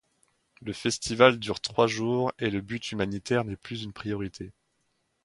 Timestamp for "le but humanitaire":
2.49-3.43